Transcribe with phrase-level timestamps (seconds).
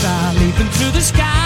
[0.00, 1.39] Star leaping through the sky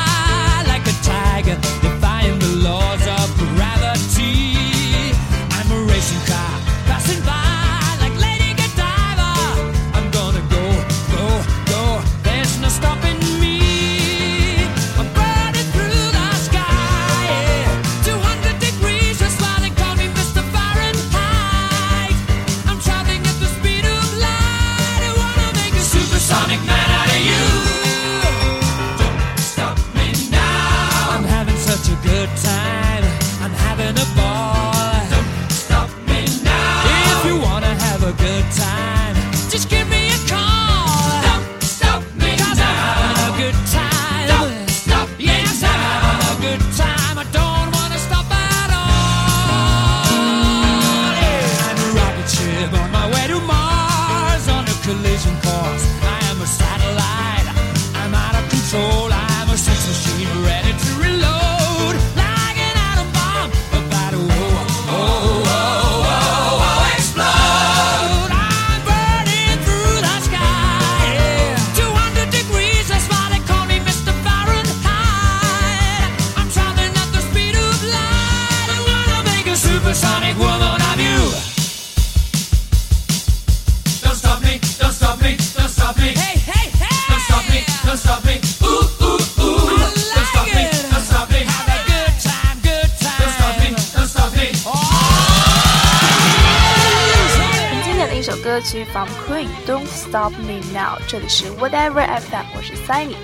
[100.15, 103.17] Stop Me Now，这里是 Whatever FM，我是 Sunny，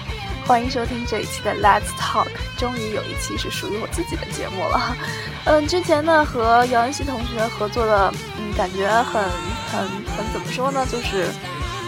[0.45, 2.27] 欢迎收听这一期的 Let's Talk，
[2.59, 4.97] 终于有一期是属于我自己的节目了。
[5.45, 9.23] 嗯，之前呢和姚恩熙同学合作的，嗯，感觉很
[9.71, 11.29] 很很怎么说呢，就是，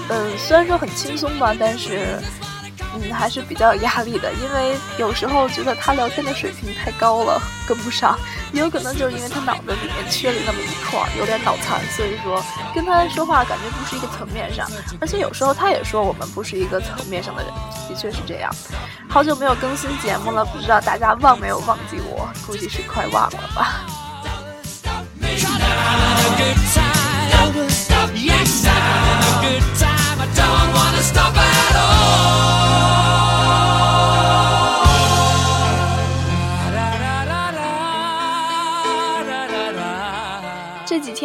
[0.08, 2.20] 嗯，虽然说很轻松吧，但是。
[2.94, 8.18] 嗯，还是比较有压力的，因为有时候觉得他聊天的水平太高了， 跟不上。
[8.52, 12.44] 也有可能就是因为他脑子里面缺了那么一块，有点脑残，所以说
[12.74, 14.70] 跟他说话感觉不是一个层面上。
[15.00, 17.50] 而且有时候他也说我们不是一个层面上的人，
[17.88, 18.54] 的确是这样。
[19.08, 22.28] 好久没有更新节目了，不知道大家忘没有忘记我？
[22.46, 23.86] 估计是快忘了吧。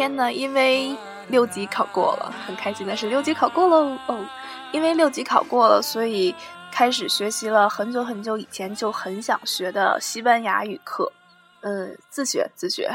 [0.08, 0.96] 天呢，因为
[1.28, 4.24] 六级考过了，很开心的是六级考过喽哦。
[4.72, 6.34] 因为六级考过了，所以
[6.72, 11.10] 开始学习了很久很久以前就很想学的西班牙语课，
[11.60, 12.90] 嗯，自学自学。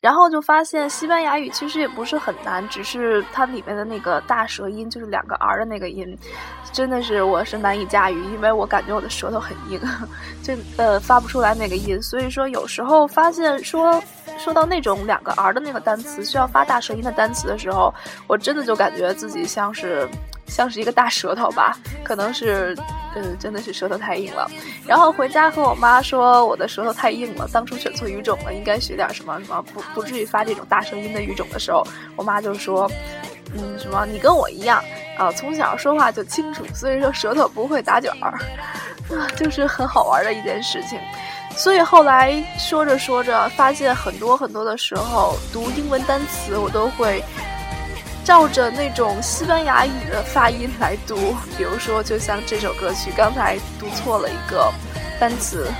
[0.00, 6.16] 然后就发现西班牙语其实也不是很难，只是它里面的那个大舌音，就是两个 r 的那个音，
[6.72, 9.78] 真的是我是难以驾驭，因为我感觉我的舌头很硬，
[10.42, 12.00] 就呃发不出来那个音。
[12.00, 14.02] 所以说有时候发现说
[14.42, 17.92] 说到那种两个 r 的那个单词需要发大舌音的单词的时候，
[18.26, 20.08] 我真的就感觉自己像是
[20.46, 22.76] 像是一个大舌头吧，可能是
[23.14, 24.50] 呃真的是舌头太硬了。
[24.86, 31.86] 然后回家和我妈说我的舌头太硬了，当初选错语种了，应该学点什么什么不不至于发这种大声音的语种的时候，
[32.16, 32.90] 我妈就说，
[33.54, 34.82] 嗯什么你跟我一样
[35.18, 38.32] 啊，从小说话就清楚，所以说舌头不会打卷儿，
[39.14, 40.98] 啊， 就是很好玩的一件事情。
[41.56, 47.22] 所以后来说着说着，发现很多很多的时候读英文单词，我都会
[48.24, 51.16] 照着那种西班牙语的发音来读。
[51.58, 54.72] 比如说，就像这首歌曲，刚才读错了一个
[55.18, 55.70] 单词，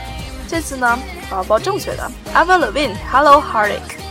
[0.49, 0.99] 这次呢，
[1.31, 2.11] 啊，报正确的。
[2.35, 4.10] Ava Levine, Hello Heartache。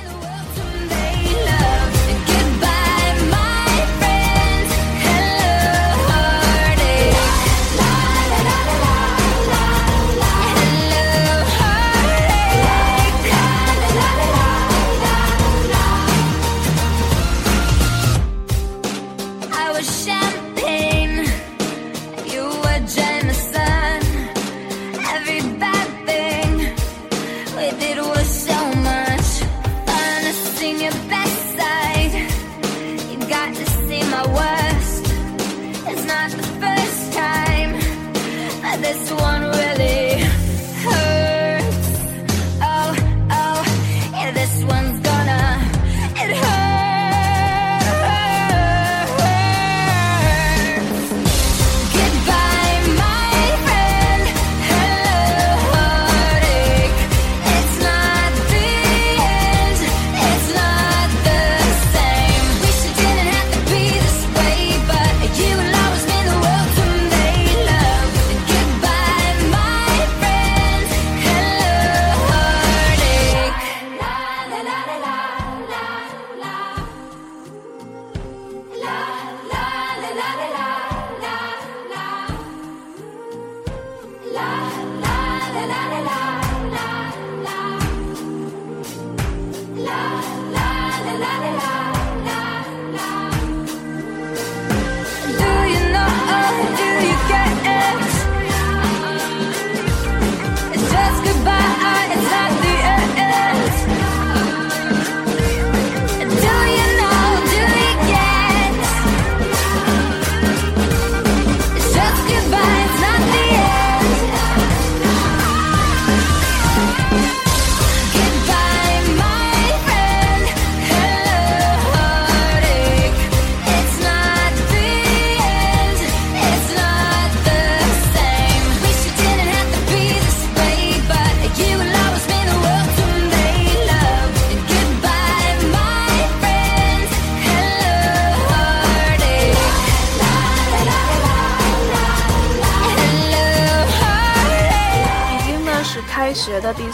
[91.19, 91.68] la la la.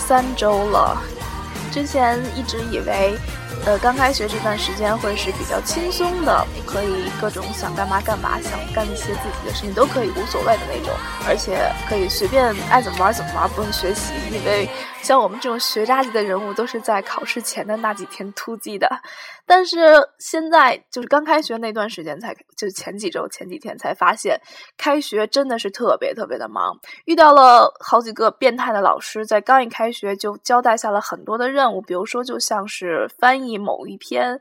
[0.07, 1.02] 三周了，
[1.72, 3.18] 之前一直以为。
[3.65, 10.94] 呃，刚开学这段时间会是比较轻松的，可以各种想干嘛干嘛，想干一些自己的事情都可以无所谓的那种，
[11.27, 11.57] 而且
[11.89, 14.69] 可以随便爱怎么玩怎么玩，不用学习，因为。
[15.01, 18.89] 像我们这种学渣级的人物，都是在考试前的那几天突击的。
[19.45, 19.77] 但是
[20.17, 24.41] 现在就是刚开学那段时间，才就前几周、前几天才发现，
[24.79, 26.75] 开学真的是特别特别的忙，
[27.06, 34.40] 遇到了好几个变态的老师，在刚一开学就交代下了很多的任务，比如说就像是翻译某一篇。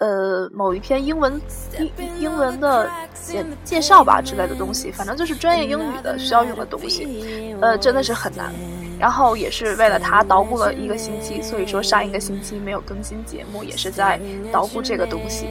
[0.00, 1.40] 呃，某一篇英文
[1.76, 1.90] 英
[2.20, 8.54] 英文的介介绍吧之类的东西，反正就是专业英语的需要用的东西，呃，真的是很难。
[8.96, 14.20] 然后也是为了他捣鼓了一个星期，所以说上一个星期没有更新节目，也是在
[14.52, 15.48] 捣鼓这个东西。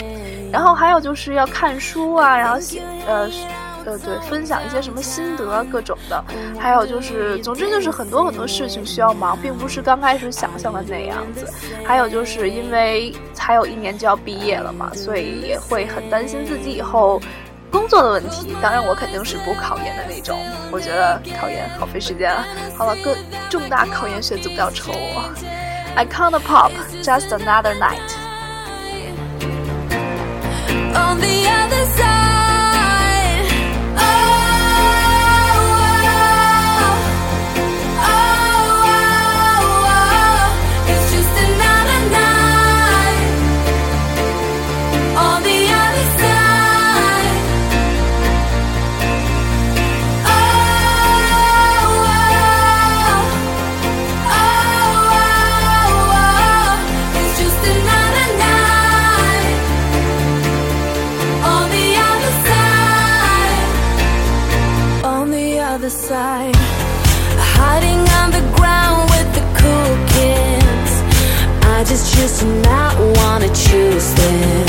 [0.50, 3.30] 然后还有就是要看书啊，然后写呃。
[3.88, 6.22] 呃，对，分享一些什么心得，各种的，
[6.60, 11.48] 还有就是，总之就是很多很多事情需要忙，并不是刚开始想象的那样子。
[11.86, 17.22] 还有就是因为还有一年就要毕业了嘛，所以也会很担心自己以后
[17.72, 18.54] 工作的问题。
[18.62, 20.38] 当然，我肯定是不考研的那种，
[20.70, 22.44] 我觉得考研好费时间啊。
[22.78, 23.16] 好了，各
[23.50, 25.34] 重大考研学子不要抽我。
[25.96, 28.12] I can't pop, just another night.
[30.94, 32.37] On the other side.
[71.88, 74.67] just choose to not wanna choose this.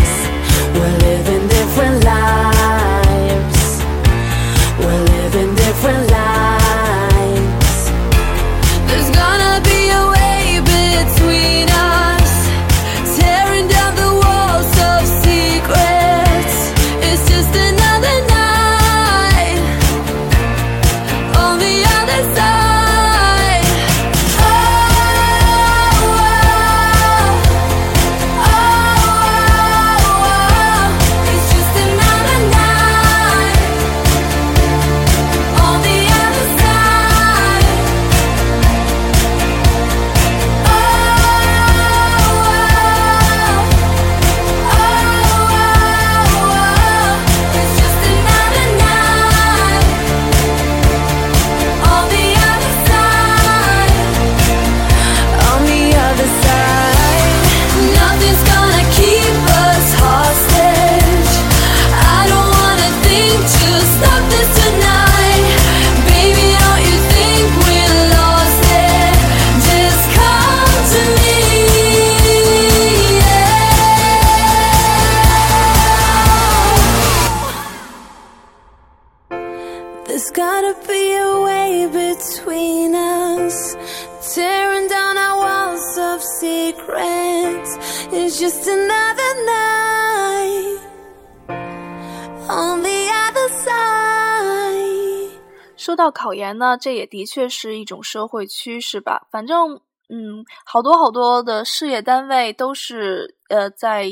[95.99, 99.27] 到考研呢，这也的确是一种社会趋势吧。
[99.31, 104.09] 反正，嗯，好多好多的事业单位都是呃在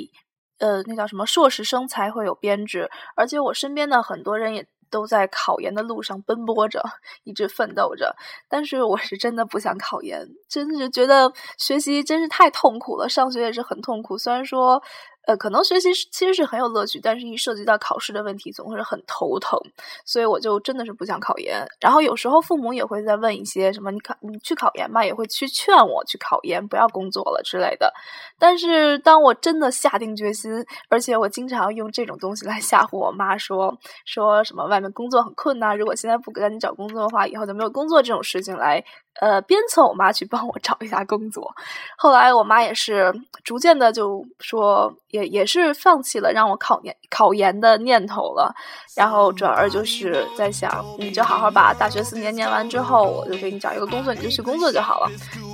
[0.59, 4.67] 呃那叫什么硕士生才会有编制，而且我身边的很多人也。
[4.89, 6.81] 都在考研的路上奔波着，
[7.25, 8.15] 一直奋斗着。
[8.49, 14.17] 但是我是真的不想考研，真的是觉得学习真是太痛苦了，上学也是很痛苦。
[14.17, 14.81] 虽然说。
[15.27, 19.59] 呃，可能学习其实是很有乐趣，但是一涉及到考试的问题，总是很头疼，
[20.05, 21.67] 所以我就真的是不想考研。
[21.81, 27.93] 然后有时候父母也会在问一些什么，你考你去考研吧，也会去劝我去考研，不要工作了之类的。
[28.39, 30.53] 但是当我真的下定决心，
[30.89, 38.85] 而且我经常用这种东西来吓唬我妈，说说什么外面工作很困难，如果现在不赶紧找工作的话，以后就没有工作这种事情来。
[39.21, 41.55] 呃，鞭策我妈去帮我找一下工作。
[41.97, 48.55] 后来我妈也是逐渐的就说，也也是放弃了让我考研考研的念头了。
[48.95, 55.11] 然后转而就是在想，你就好好把大学四年念完之后，我就给你找一个工作，你就去工作就好了。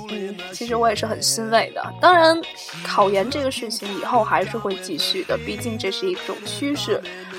[0.09, 1.83] 嗯，其实我也是很欣慰的。
[2.01, 2.39] 当然，
[2.85, 7.01] 考研这个事情以后还是会继续的，毕竟这是一种趋势。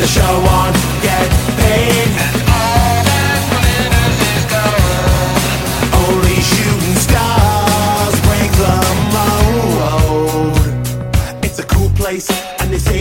[0.00, 1.28] the show on, get
[1.58, 2.19] paid.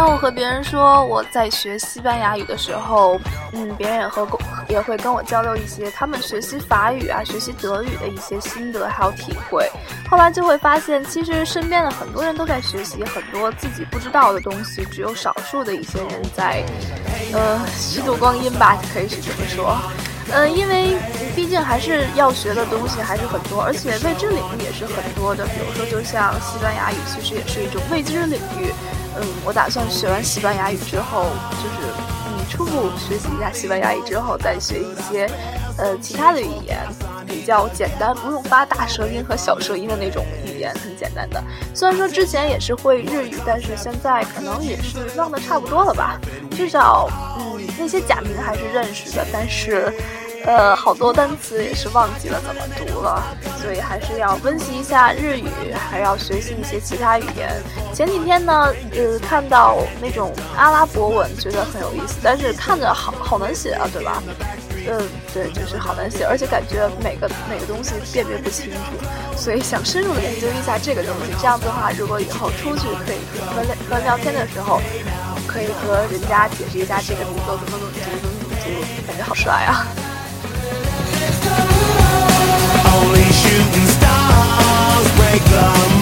[0.00, 3.20] 当我和别人说我在学西班牙语的时候，
[3.52, 4.26] 嗯，别人也和
[4.66, 9.70] 也会跟我交流一些他们学习法语啊、学习德语的一些心得还有体会。
[10.10, 16.64] 后来就会发现，其实身边的很多人都在学习很多自己不知道的东西，只有少数的一些人在，
[17.34, 19.76] 呃，虚度光阴吧，可以是这么说。
[20.32, 20.96] 嗯，因为
[21.36, 25.44] 毕竟还是要学的东西还是很多，而且未知领域也是很多的。
[25.44, 28.72] 比如说，就像西班牙语，其实也是一种未知领域。
[29.16, 31.92] 嗯，我打算学完西班牙语之后，就是
[32.26, 35.28] 嗯初步学习一下西班牙语之后，再学一些
[35.78, 36.78] 呃其他的语言，
[37.26, 41.42] 比较简单，不用发大舌音和小舌音的那种语言，很简单的。
[41.74, 46.20] 虽然说之前也是会日语，但是现在可能也是忘得差不多了吧。
[46.52, 49.92] 至少嗯那些假名还是认识的，但是。
[50.44, 53.22] 呃，好多单词也是忘记了怎么读了，
[53.60, 57.50] 所以还是要温习一下日语，还要学习一些其他语言。
[57.94, 64.22] 前几天呢，呃，看到那种阿拉伯文，觉得很有意思，但是看着好好难写啊，对吧？
[64.88, 64.98] 嗯，
[65.34, 68.78] 对，就是好难写，而且感觉每个每个东西辨别不清楚，
[69.36, 71.34] 所以想深入的研究一下这个东西。
[71.38, 73.20] 这样子的话，如果以后出去可以
[73.54, 74.80] 和和聊天的时候，
[75.46, 79.86] 可以和人家解释一下这个怎么怎么怎么怎么怎么怎么，感觉好帅啊！
[82.92, 85.99] Only shooting stars break the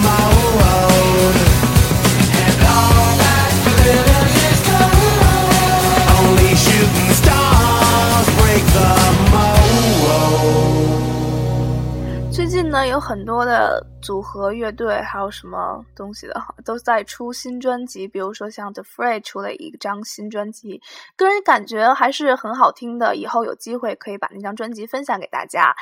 [12.69, 18.07] 呢，有很多的组合乐队，还有什么东西的，都在出新专辑。
[18.07, 20.81] 比如说像 The Free 出了一张新专辑，
[21.15, 23.15] 个人感觉还是很好听的。
[23.15, 25.75] 以后有机会可以把那张专辑分享给大家。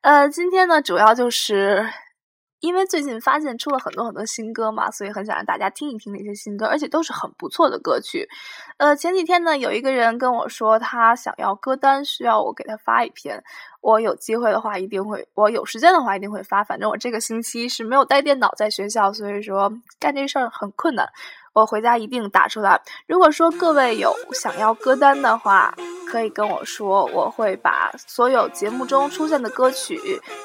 [0.00, 1.88] 呃，今天呢，主要就是
[2.62, 8.28] 因为最近发现出了很多很多新歌嘛，所以很想让大家听一听那些新歌，而且都是很不错的歌曲。
[8.76, 13.42] 呃，前几天呢，有一个人跟我说他想要歌单，需要我给他发一篇。
[13.80, 16.62] 我有机会的话一定会，我有时间的话一定会发。
[16.62, 21.04] 反正我这个星期是没有带电脑在学校，所以说干这事儿很困难。
[21.52, 22.80] 我回家一定打出来。
[23.06, 25.74] 如果说各位有想要歌单的话，
[26.10, 29.98] 可以跟我说，我会把所有节目中出现的歌曲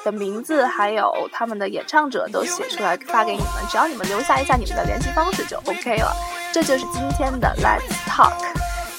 [0.04, 3.48] 的名字，还有他们的演唱者都写出来发给你们。
[3.70, 6.12] 只要你们留下一下你们的联系方式就 OK 了。
[6.52, 8.32] 这就是今天的 Let's Talk。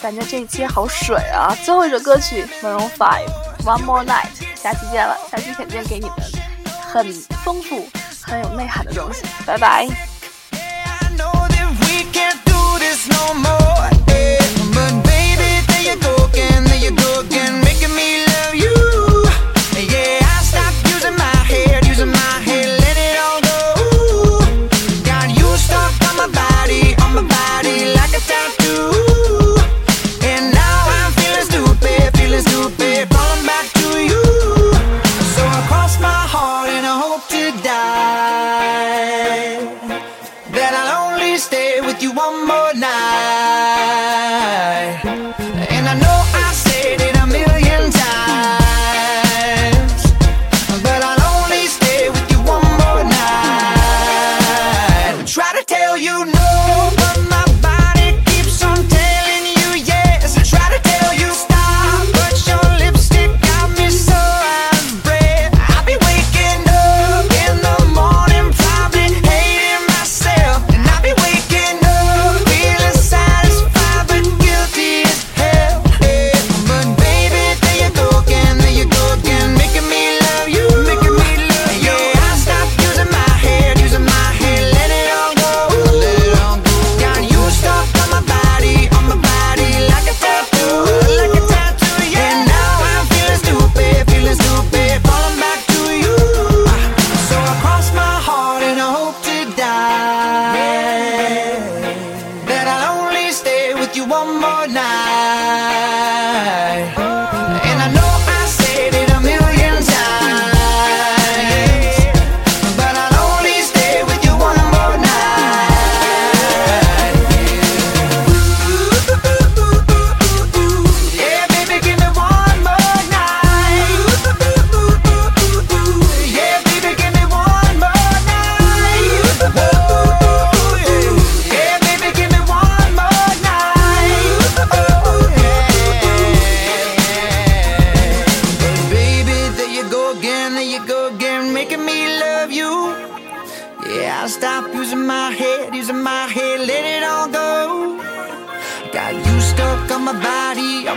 [0.01, 1.54] 感觉这一期好水啊！
[1.66, 3.28] 最后一首歌曲 Maroon Five
[3.66, 6.16] One More Night，下期见了，下期肯定给你们
[6.82, 7.12] 很
[7.44, 7.86] 丰富、
[8.24, 9.25] 很有内涵的东西。
[9.46, 10.09] 拜拜。
[13.10, 13.88] No more.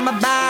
[0.03, 0.42] I'm about